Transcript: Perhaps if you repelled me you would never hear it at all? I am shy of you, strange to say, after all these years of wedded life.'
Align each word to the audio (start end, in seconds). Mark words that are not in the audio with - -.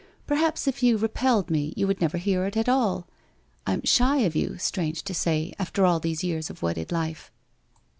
Perhaps 0.25 0.67
if 0.67 0.81
you 0.81 0.97
repelled 0.97 1.51
me 1.51 1.75
you 1.77 1.85
would 1.85 2.01
never 2.01 2.17
hear 2.17 2.45
it 2.45 2.57
at 2.57 2.67
all? 2.67 3.05
I 3.67 3.73
am 3.73 3.83
shy 3.85 4.21
of 4.21 4.35
you, 4.35 4.57
strange 4.57 5.03
to 5.03 5.13
say, 5.13 5.53
after 5.59 5.85
all 5.85 5.99
these 5.99 6.23
years 6.23 6.49
of 6.49 6.63
wedded 6.63 6.91
life.' 6.91 7.31